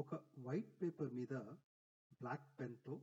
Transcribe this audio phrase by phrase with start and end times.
[0.00, 1.34] ఒక white paper మీద
[2.20, 2.94] black పెన్తో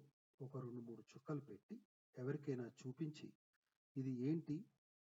[0.41, 1.81] ఒక రెండు మూడు చుక్కలు పెట్టి
[2.17, 3.33] ఎవరికైనా చూపించి
[3.95, 4.65] ఇది ఏంటి?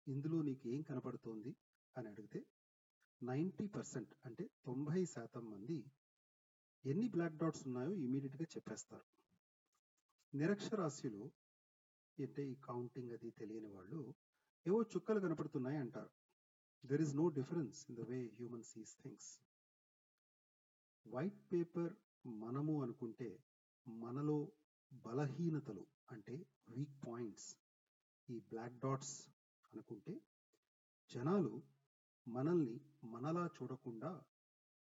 [0.07, 1.55] ఇందులో నీకు ఏం కనపడుతోంది
[1.97, 2.45] అని అడిగితే
[3.23, 5.91] నైంటీ పర్సెంట్ అంటే తొంభై శాతం మంది
[6.85, 9.05] ఎన్ని బ్లాక్ డాట్స్ ఉన్నాయో ఇమీడియట్గా చెప్పేస్తారు.
[10.33, 11.31] నిరక్షరాస్యులు
[12.19, 14.15] అంటే ఈ కౌంటింగ్ అది తెలియని వాళ్ళు
[14.65, 16.11] ఏవో చుక్కలు కనపడుతున్నాయి అంటారు.
[16.85, 19.29] There is no difference in the way human sees things
[21.17, 21.93] white paper
[22.27, 23.43] మనము అనుకుంటే
[23.87, 24.51] మనలో
[24.93, 27.57] బలహీనతలు అంటే వీక్ పాయింట్స్
[28.29, 29.29] ఈ బ్లాక్ డాట్స్
[29.73, 30.21] అనుకుంటే
[31.13, 31.63] జనాలు
[32.27, 34.23] మనల్ని మనలా చూడకుండా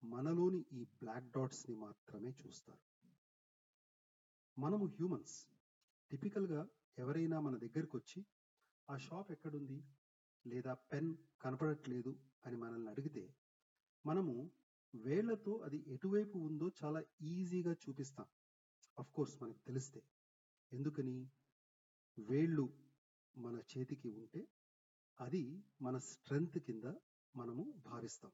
[0.03, 2.79] మనలోని ఈ బ్లాక్ డాట్స్ని మాత్రమే చూస్తారు.
[4.59, 5.47] మనము హ్యూమన్స్
[6.11, 8.25] టిపికల్గా ఎవరైనా మన దగ్గరికి వచ్చి
[8.89, 9.83] ఆ షాప్ ఎక్కడుంది?
[10.47, 13.35] లేదా పెన్ కనపడట్లేదు అని మనల్ని అడిగితే
[14.05, 14.51] మనము
[14.95, 18.27] వేళ్ళతో అది ఎటువైపు ఉందో చాలా ఈజీగా చూపిస్తాం.
[18.99, 20.03] అఫ్ కోర్స్ మనకు తెలిస్తే.
[20.73, 21.29] ఎందుకని?
[22.19, 22.73] వేళ్ళు
[23.37, 24.47] మన చేతికి ఉంటే
[25.21, 26.83] అది మన స్ట్రెంగ్త్ కింద
[27.35, 28.31] మనము భావిస్తాం.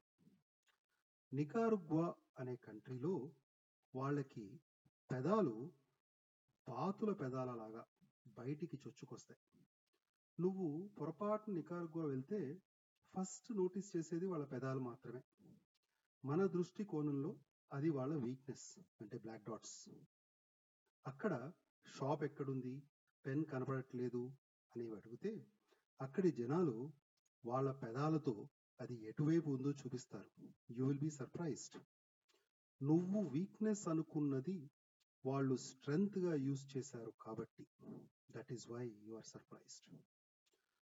[1.32, 3.32] నికారుగ్వా అనే కంట్రీలో
[3.94, 4.60] వాళ్ళకి
[5.10, 5.72] పెదాలు
[6.68, 7.84] పాతుల పెదాల లాగా
[8.26, 9.40] బయటికి చొచ్చుకొస్తాయి.
[10.40, 12.62] నువ్వు పొరపాటు నికారుగ్వా వెళ్తే
[13.16, 15.22] ఫస్ట్ నోటీస్ చేసేది వాళ్ళ పెదాలు మాత్రమే.
[16.24, 17.30] మన దృష్టి కోణంలో
[17.72, 19.90] అది వాళ్ళ వీక్నెస్ అంటే బ్లాక్ డాట్స్
[21.06, 21.52] అక్కడ
[21.86, 22.72] షాప్ ఎక్కడుంది?
[23.24, 24.22] పెన్ కనపడట్లేదు
[24.72, 25.32] అనేవి అడిగితే
[26.00, 26.92] అక్కడి జనాలు
[27.44, 28.34] వాళ్ళ పెదాలతో
[28.80, 30.30] అది ఎటువైపు ఉందో చూపిస్తారు.
[30.70, 31.78] యూ విల్ బి సర్ప్రైజ్డ్
[32.82, 34.70] నువ్వు వీక్నెస్ అనుకున్నది
[35.24, 37.66] వాళ్ళు స్ట్రెంగ్త్గా యూజ్ చేశారు కాబట్టి.
[38.30, 39.88] That is why you are surprised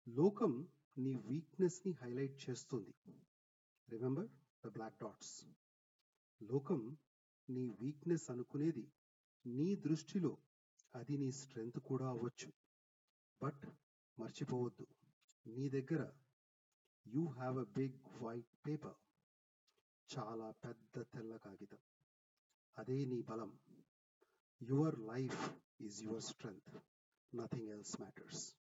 [0.06, 2.94] లోకం నీ వీక్నెస్ని హైలైట్ చేస్తుంది.
[3.88, 4.30] రిమెంబర్
[4.64, 5.44] ద బ్లాక్ డాట్స్
[6.42, 6.98] లోకం
[7.50, 8.92] నీ వీక్నెస్ అనుకునేది.
[9.46, 10.38] నీ దృష్టిలో
[10.94, 12.52] అది నీ స్ట్రెంగ్త్ కూడా అవ్వచ్చు.
[13.42, 13.66] బట్
[14.18, 14.86] మర్చిపోవద్దు.
[15.46, 16.12] నీ దగ్గర
[17.06, 18.96] you have a big white paper
[20.18, 21.78] చాలా పెద్ద తెల్ల కాగితం.
[22.78, 23.58] అదే నీ బలం.
[24.62, 26.78] Your life is your strength
[27.34, 28.59] nothing else matters